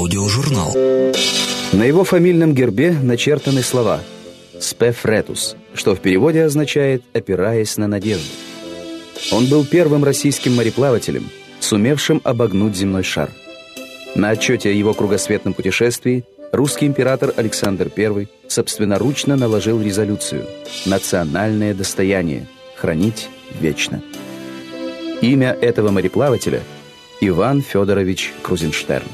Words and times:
Аудиожурнал. 0.00 0.72
На 1.72 1.84
его 1.84 2.04
фамильном 2.04 2.54
гербе 2.54 2.90
начертаны 2.90 3.62
слова 3.62 4.00
«Спефретус», 4.58 5.56
что 5.74 5.94
в 5.94 6.00
переводе 6.00 6.44
означает 6.44 7.02
«опираясь 7.12 7.76
на 7.76 7.86
надежду». 7.86 8.24
Он 9.30 9.44
был 9.44 9.62
первым 9.66 10.02
российским 10.02 10.56
мореплавателем, 10.56 11.28
сумевшим 11.60 12.22
обогнуть 12.24 12.74
земной 12.76 13.02
шар. 13.02 13.28
На 14.14 14.30
отчете 14.30 14.70
о 14.70 14.72
его 14.72 14.94
кругосветном 14.94 15.52
путешествии 15.52 16.24
русский 16.50 16.86
император 16.86 17.34
Александр 17.36 17.92
I 17.94 18.26
собственноручно 18.48 19.36
наложил 19.36 19.82
резолюцию 19.82 20.46
«Национальное 20.86 21.74
достояние. 21.74 22.48
Хранить 22.74 23.28
вечно». 23.60 24.02
Имя 25.20 25.54
этого 25.60 25.90
мореплавателя– 25.90 26.62
Иван 27.20 27.60
Федорович 27.60 28.32
Крузенштерн. 28.42 29.04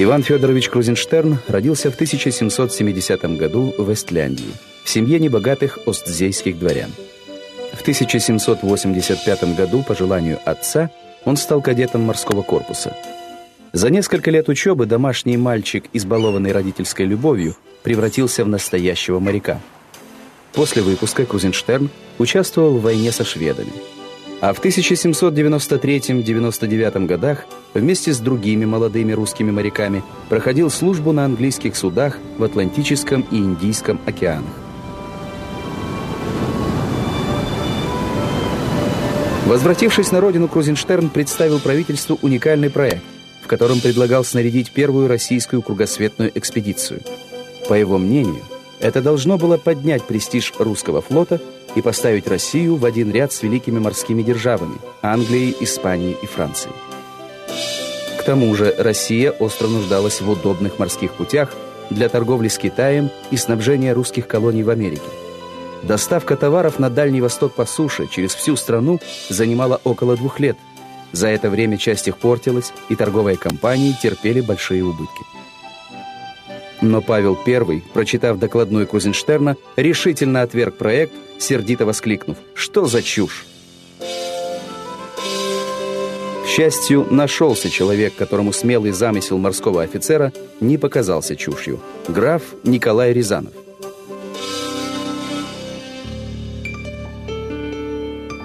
Иван 0.00 0.22
Федорович 0.22 0.68
Крузенштерн 0.68 1.40
родился 1.48 1.90
в 1.90 1.94
1770 1.94 3.36
году 3.36 3.74
в 3.78 3.92
Эстляндии, 3.92 4.54
в 4.84 4.88
семье 4.88 5.18
небогатых 5.18 5.80
остзейских 5.86 6.56
дворян. 6.56 6.92
В 7.72 7.80
1785 7.80 9.56
году, 9.56 9.82
по 9.82 9.96
желанию 9.96 10.38
отца, 10.44 10.92
он 11.24 11.36
стал 11.36 11.60
кадетом 11.60 12.02
морского 12.02 12.42
корпуса. 12.42 12.96
За 13.72 13.90
несколько 13.90 14.30
лет 14.30 14.48
учебы 14.48 14.86
домашний 14.86 15.36
мальчик, 15.36 15.86
избалованный 15.92 16.52
родительской 16.52 17.04
любовью, 17.04 17.56
превратился 17.82 18.44
в 18.44 18.48
настоящего 18.48 19.18
моряка. 19.18 19.60
После 20.52 20.80
выпуска 20.80 21.26
Крузенштерн 21.26 21.90
участвовал 22.18 22.78
в 22.78 22.82
войне 22.82 23.10
со 23.10 23.24
шведами– 23.24 23.72
а 24.40 24.52
в 24.52 24.60
1793-99 24.60 27.06
годах 27.06 27.46
вместе 27.74 28.12
с 28.12 28.18
другими 28.18 28.64
молодыми 28.64 29.12
русскими 29.12 29.50
моряками 29.50 30.04
проходил 30.28 30.70
службу 30.70 31.10
на 31.12 31.24
английских 31.24 31.74
судах 31.76 32.18
в 32.38 32.44
Атлантическом 32.44 33.26
и 33.30 33.36
Индийском 33.36 34.00
океанах. 34.06 34.50
Возвратившись 39.46 40.12
на 40.12 40.20
родину, 40.20 40.46
Крузенштерн 40.46 41.08
представил 41.08 41.58
правительству 41.58 42.18
уникальный 42.20 42.70
проект, 42.70 43.02
в 43.42 43.46
котором 43.46 43.80
предлагал 43.80 44.22
снарядить 44.22 44.72
первую 44.72 45.08
российскую 45.08 45.62
кругосветную 45.62 46.30
экспедицию. 46.34 47.00
По 47.66 47.72
его 47.74 47.96
мнению, 47.96 48.42
это 48.78 49.00
должно 49.00 49.38
было 49.38 49.56
поднять 49.56 50.04
престиж 50.04 50.52
русского 50.58 51.00
флота– 51.00 51.40
и 51.74 51.82
поставить 51.82 52.26
Россию 52.26 52.76
в 52.76 52.84
один 52.84 53.10
ряд 53.10 53.32
с 53.32 53.42
великими 53.42 53.78
морскими 53.78 54.22
державами– 54.22 54.76
Англией, 55.02 55.56
Испанией 55.60 56.16
и 56.22 56.26
Францией. 56.26 56.74
К 58.18 58.22
тому 58.24 58.54
же 58.54 58.74
Россия 58.78 59.30
остро 59.30 59.68
нуждалась 59.68 60.20
в 60.20 60.28
удобных 60.28 60.78
морских 60.78 61.12
путях 61.12 61.54
для 61.90 62.08
торговли 62.08 62.48
с 62.48 62.58
Китаем 62.58 63.10
и 63.30 63.36
снабжения 63.36 63.94
русских 63.94 64.26
колоний 64.26 64.62
в 64.62 64.70
Америке. 64.70 65.08
Доставка 65.82 66.36
товаров 66.36 66.78
на 66.78 66.90
Дальний 66.90 67.20
Восток 67.20 67.54
по 67.54 67.64
суше 67.64 68.08
через 68.08 68.34
всю 68.34 68.56
страну 68.56 69.00
занимала 69.28 69.80
около 69.84 70.16
двух 70.16 70.40
лет. 70.40 70.56
За 71.12 71.28
это 71.28 71.48
время 71.48 71.78
часть 71.78 72.08
их 72.08 72.18
портилась, 72.18 72.72
и 72.88 72.96
торговые 72.96 73.36
компании 73.36 73.96
терпели 74.02 74.40
большие 74.40 74.84
убытки. 74.84 75.24
Но 76.80 77.00
Павел 77.02 77.36
I, 77.46 77.82
прочитав 77.92 78.38
докладную 78.38 78.86
Крузенштерна, 78.86 79.56
решительно 79.76 80.42
отверг 80.42 80.76
проект, 80.76 81.12
сердито 81.38 81.84
воскликнув 81.86 82.36
«Что 82.54 82.86
за 82.86 83.02
чушь?». 83.02 83.46
К 86.44 86.46
счастью, 86.46 87.06
нашелся 87.10 87.70
человек, 87.70 88.14
которому 88.16 88.52
смелый 88.52 88.92
замысел 88.92 89.38
морского 89.38 89.82
офицера 89.82 90.32
не 90.60 90.78
показался 90.78 91.36
чушью. 91.36 91.78
Граф 92.08 92.42
Николай 92.64 93.12
Рязанов. 93.12 93.52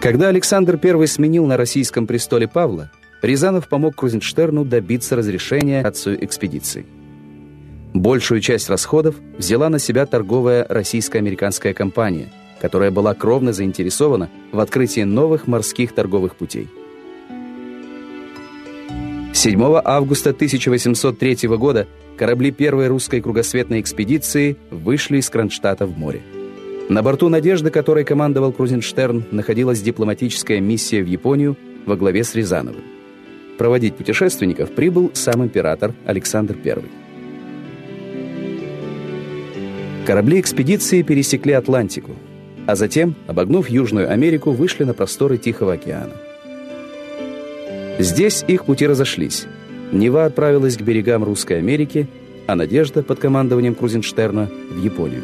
Когда 0.00 0.28
Александр 0.28 0.80
I 0.82 1.06
сменил 1.06 1.46
на 1.46 1.56
российском 1.56 2.06
престоле 2.06 2.48
Павла, 2.48 2.90
Рязанов 3.22 3.68
помог 3.68 3.96
Крузенштерну 3.96 4.64
добиться 4.64 5.14
разрешения 5.14 5.82
отцу 5.82 6.14
экспедиции. 6.14 6.86
Большую 7.94 8.40
часть 8.40 8.68
расходов 8.68 9.16
взяла 9.36 9.68
на 9.68 9.80
себя 9.80 10.06
торговая 10.06 10.64
российско-американская 10.68 11.74
компания, 11.74 12.28
которая 12.60 12.92
была 12.92 13.14
кровно 13.14 13.52
заинтересована 13.52 14.30
в 14.52 14.60
открытии 14.60 15.00
новых 15.00 15.48
морских 15.48 15.92
торговых 15.92 16.36
путей. 16.36 16.68
7 19.32 19.60
августа 19.84 20.30
1803 20.30 21.48
года 21.48 21.88
корабли 22.16 22.52
первой 22.52 22.86
русской 22.86 23.20
кругосветной 23.20 23.80
экспедиции 23.80 24.56
вышли 24.70 25.18
из 25.18 25.28
Кронштадта 25.28 25.86
в 25.86 25.98
море. 25.98 26.20
На 26.88 27.02
борту 27.02 27.28
«Надежды», 27.28 27.70
которой 27.70 28.04
командовал 28.04 28.52
Крузенштерн, 28.52 29.24
находилась 29.30 29.80
дипломатическая 29.80 30.60
миссия 30.60 31.02
в 31.02 31.06
Японию 31.06 31.56
во 31.86 31.96
главе 31.96 32.22
с 32.22 32.34
Рязановым. 32.34 32.82
Проводить 33.58 33.96
путешественников 33.96 34.70
прибыл 34.70 35.10
сам 35.14 35.44
император 35.44 35.94
Александр 36.04 36.56
I. 36.64 36.99
Корабли 40.10 40.40
экспедиции 40.40 41.02
пересекли 41.02 41.52
Атлантику, 41.52 42.16
а 42.66 42.74
затем, 42.74 43.14
обогнув 43.28 43.70
Южную 43.70 44.10
Америку, 44.10 44.50
вышли 44.50 44.82
на 44.82 44.92
просторы 44.92 45.38
Тихого 45.38 45.74
океана. 45.74 46.14
Здесь 48.00 48.44
их 48.48 48.64
пути 48.64 48.88
разошлись. 48.88 49.46
Нева 49.92 50.24
отправилась 50.24 50.76
к 50.76 50.80
берегам 50.80 51.22
Русской 51.22 51.58
Америки, 51.58 52.08
а 52.48 52.56
Надежда 52.56 53.04
под 53.04 53.20
командованием 53.20 53.76
Крузенштерна 53.76 54.50
в 54.72 54.82
Японию. 54.82 55.22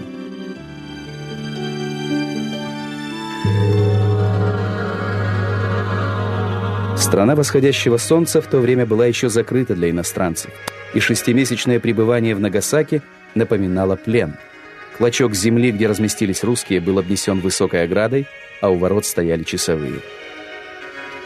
Страна 6.97 7.35
восходящего 7.35 7.97
солнца 7.97 8.41
в 8.41 8.47
то 8.47 8.61
время 8.61 8.87
была 8.87 9.07
еще 9.07 9.31
закрыта 9.31 9.75
для 9.75 9.91
иностранцев, 9.91 10.53
и 10.95 11.01
шестимесячное 11.01 11.81
пребывание 11.81 12.37
в 12.37 12.41
Нагасаки 12.41 13.03
напоминало 13.35 13.97
плен– 13.97 14.37
Клочок 14.97 15.35
земли, 15.35 15.73
где 15.73 15.89
разместились 15.89 16.43
русские, 16.43 16.81
был 16.81 16.99
обнесен 16.99 17.41
высокой 17.41 17.85
оградой, 17.85 18.27
а 18.61 18.71
у 18.71 18.77
ворот 18.77 19.05
стояли 19.05 19.43
часовые. 19.43 20.01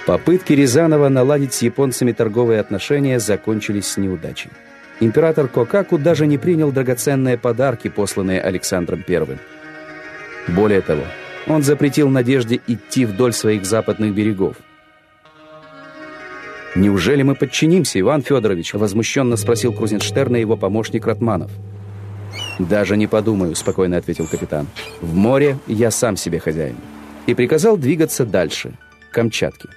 Попытки 0.06 0.54
Рязанова 0.54 1.08
наладить 1.08 1.54
с 1.54 1.62
японцами 1.62 2.12
торговые 2.12 2.58
отношения 2.58 3.20
закончились 3.20 3.97
неудачей. 3.97 4.50
Император 4.98 5.47
Кокаку 5.47 5.98
даже 5.98 6.26
не 6.26 6.36
принял 6.36 6.72
драгоценные 6.72 7.38
подарки, 7.38 7.88
посланные 7.88 8.41
Александром 8.41 9.04
I. 9.08 9.38
Более 10.48 10.81
того, 10.81 11.04
он 11.47 11.62
запретил 11.62 12.08
Надежде 12.08 12.60
идти 12.66 13.04
вдоль 13.04 13.32
своих 13.32 13.64
западных 13.64 14.14
берегов. 14.14 14.56
«Неужели 16.75 17.22
мы 17.22 17.34
подчинимся, 17.34 18.00
Иван 18.00 18.22
Федорович?» 18.22 18.75
возмущенно 18.75 19.37
спросил 19.37 19.72
Крузенштерна 19.72 20.37
его 20.37 20.56
помощник 20.56 21.06
Ратманов. 21.06 21.50
«Даже 22.69 22.98
не 22.98 23.06
подумаю»,— 23.06 23.54
спокойно 23.56 23.97
ответил 23.97 24.26
капитан. 24.26 24.66
«В 25.00 25.15
море 25.15 25.56
я 25.66 25.91
сам 25.91 26.16
себе 26.16 26.38
хозяин». 26.38 26.76
И 27.26 27.32
приказал 27.32 27.78
двигаться 27.78 28.26
дальше, 28.26 28.75
к 29.10 29.15
Камчатке. 29.15 29.69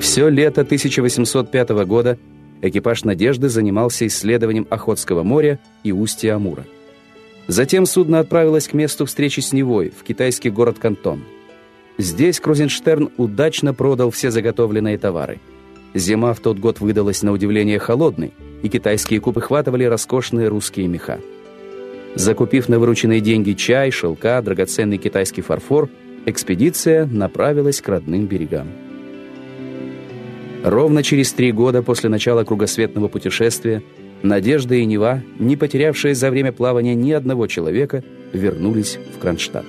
Все 0.00 0.28
лето 0.28 0.62
1805 0.62 1.70
года 1.86 2.18
экипаж 2.60 3.04
«Надежды» 3.04 3.48
занимался 3.48 4.06
исследованием 4.06 4.66
Охотского 4.68 5.22
моря 5.22 5.60
и 5.84 5.92
устья 5.92 6.34
Амура. 6.34 6.64
Затем 7.46 7.86
судно 7.86 8.18
отправилось 8.18 8.66
к 8.66 8.74
месту 8.74 9.06
встречи 9.06 9.38
с 9.38 9.52
Невой, 9.52 9.92
в 9.96 10.02
китайский 10.02 10.50
город 10.50 10.78
Кантон. 10.80 11.22
Здесь 11.98 12.40
Крузенштерн 12.40 13.10
удачно 13.16 13.72
продал 13.72 14.10
все 14.10 14.32
заготовленные 14.32 14.98
товары. 14.98 15.38
Зима 15.94 16.34
в 16.34 16.40
тот 16.40 16.58
год 16.58 16.80
выдалась 16.80 17.22
на 17.22 17.30
удивление 17.30 17.78
холодной— 17.78 18.32
и 18.62 18.68
китайские 18.68 19.20
купы 19.20 19.40
хватывали 19.40 19.84
роскошные 19.84 20.48
русские 20.48 20.88
меха. 20.88 21.20
Закупив 22.14 22.68
на 22.68 22.78
вырученные 22.78 23.20
деньги 23.20 23.52
чай, 23.52 23.90
шелка, 23.90 24.40
драгоценный 24.40 24.98
китайский 24.98 25.42
фарфор, 25.42 25.90
экспедиция 26.24 27.06
направилась 27.06 27.80
к 27.80 27.88
родным 27.88 28.26
берегам. 28.26 28.68
Ровно 30.64 31.02
через 31.02 31.32
три 31.32 31.52
года 31.52 31.82
после 31.82 32.08
начала 32.08 32.42
кругосветного 32.44 33.08
путешествия 33.08 33.82
Надежда 34.22 34.74
и 34.74 34.84
Нева, 34.86 35.22
не 35.38 35.56
потерявшие 35.56 36.14
за 36.14 36.30
время 36.30 36.52
плавания 36.52 36.94
ни 36.94 37.12
одного 37.12 37.46
человека, 37.46 38.02
вернулись 38.32 38.98
в 39.14 39.20
Кронштадт. 39.20 39.66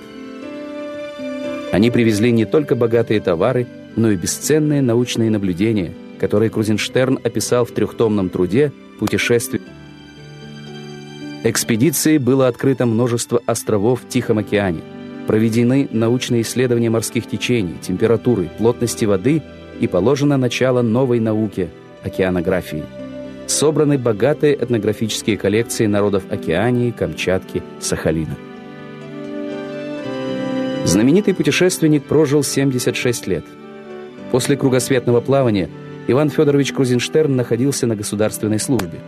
Они 1.70 1.90
привезли 1.90 2.32
не 2.32 2.46
только 2.46 2.74
богатые 2.74 3.20
товары, 3.20 3.66
но 3.94 4.10
и 4.10 4.16
бесценные 4.16 4.80
научные 4.80 5.30
наблюдения– 5.30 5.92
который 6.20 6.50
Крузенштерн 6.50 7.18
описал 7.22 7.64
в 7.64 7.72
трехтомном 7.72 8.28
труде 8.28 8.72
«Путешествие». 8.98 9.62
Экспедиции 11.44 12.18
было 12.18 12.48
открыто 12.48 12.84
множество 12.84 13.40
островов 13.46 14.02
в 14.02 14.08
Тихом 14.08 14.38
океане, 14.38 14.82
Проведены 15.28 15.90
научные 15.92 16.40
исследования 16.40 16.88
морских 16.88 17.26
течений, 17.26 17.76
температуры, 17.82 18.48
плотности 18.56 19.04
воды 19.04 19.42
и 19.78 19.86
положено 19.86 20.38
начало 20.38 20.80
новой 20.80 21.20
науке– 21.20 21.68
океанографии. 22.02 22.82
Собраны 23.46 23.98
богатые 23.98 24.54
этнографические 24.54 25.36
коллекции 25.36 25.84
народов 25.84 26.22
Океании, 26.30 26.92
Камчатки, 26.92 27.62
Сахалина. 27.78 28.36
Знаменитый 30.86 31.34
путешественник 31.34 32.04
прожил 32.04 32.42
76 32.42 33.26
лет. 33.26 33.44
После 34.32 34.56
кругосветного 34.56 35.20
плавания 35.20 35.68
Иван 36.10 36.30
Федорович 36.30 36.72
Крузенштерн 36.72 37.36
находился 37.36 37.86
на 37.86 37.94
государственной 37.94 38.58
службе. 38.58 38.98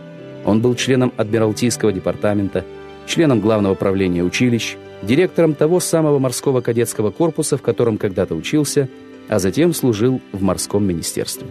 Он 0.45 0.61
был 0.61 0.75
членом 0.75 1.11
Адмиралтейского 1.17 1.91
департамента, 1.91 2.63
членом 3.07 3.41
Главного 3.41 3.73
правления 3.73 4.23
училищ, 4.23 4.77
директором 5.01 5.55
того 5.55 5.79
самого 5.79 6.19
морского 6.19 6.61
кадетского 6.61 7.09
корпуса, 7.09 7.57
в 7.57 7.63
котором 7.63 7.97
когда-то 7.97 8.35
учился, 8.35 8.87
а 9.27 9.39
затем 9.39 9.73
служил 9.73 10.21
в 10.31 10.43
морском 10.43 10.85
министерстве. 10.85 11.47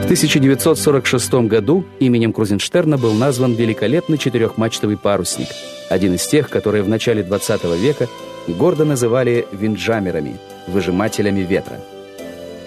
В 0.00 0.04
1946 0.04 1.34
году 1.46 1.84
именем 1.98 2.32
Крузенштерна 2.32 2.96
был 2.96 3.12
назван 3.12 3.52
великолепный 3.52 4.16
четырехмачтовый 4.16 4.96
парусник, 4.96 5.48
один 5.90 6.14
из 6.14 6.26
тех, 6.26 6.48
которые 6.48 6.82
в 6.82 6.88
начале 6.88 7.22
20 7.22 7.64
века 7.78 8.08
гордо 8.48 8.84
называли 8.84 9.46
винджамерами, 9.52 10.36
выжимателями 10.66 11.40
ветра. 11.40 11.80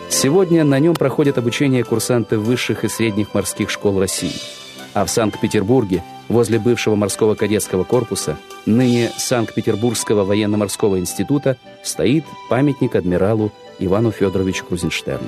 Сегодня 0.10 0.63
на 0.63 0.80
нем 0.80 0.94
проходят 0.94 1.38
обучение 1.38 1.83
курсанты 1.83 2.38
высших 2.38 2.83
и 2.83 2.88
средних 2.88 3.33
морских 3.33 3.69
школ 3.69 4.00
России. 4.00 4.36
А 4.94 5.04
в 5.04 5.10
Санкт-Петербурге, 5.10 6.04
возле 6.30 6.57
бывшего 6.57 6.95
морского 6.95 7.36
кадетского 7.36 7.83
корпуса, 7.83 8.38
ныне 8.66 9.12
Санкт-Петербургского 9.18 10.24
военно-морского 10.24 11.00
института, 11.00 11.57
стоит 11.83 12.24
памятник 12.50 12.95
адмиралу 12.95 13.51
Ивану 13.80 14.12
Федоровичу 14.12 14.66
Крузенштерну. 14.66 15.27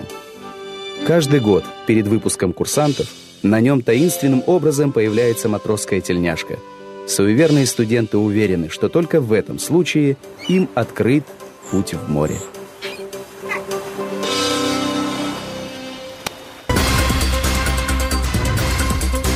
Каждый 1.05 1.39
год 1.41 1.63
перед 1.85 2.07
выпуском 2.07 2.53
курсантов 2.53 3.07
на 3.43 3.59
нем 3.59 3.81
таинственным 3.81 4.43
образом 4.45 4.91
появляется 4.91 5.49
матросская 5.49 6.01
тельняшка. 6.01 6.57
Суеверные 7.07 7.65
студенты 7.65 8.17
уверены, 8.17 8.69
что 8.69 8.89
только 8.89 9.21
в 9.21 9.31
этом 9.31 9.59
случае 9.59 10.17
им 10.47 10.69
открыт 10.75 11.23
путь 11.71 11.93
в 11.93 12.09
море. 12.09 12.35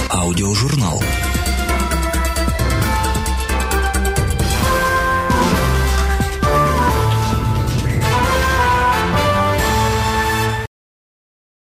Аудиожурнал. 0.09 1.01